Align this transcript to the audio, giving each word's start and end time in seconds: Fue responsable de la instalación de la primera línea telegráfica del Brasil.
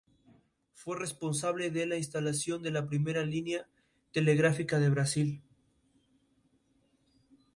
Fue 0.73 0.97
responsable 0.97 1.69
de 1.69 1.85
la 1.85 1.95
instalación 1.95 2.63
de 2.63 2.71
la 2.71 2.87
primera 2.87 3.23
línea 3.23 3.67
telegráfica 4.11 4.79
del 4.79 4.89
Brasil. 4.89 5.43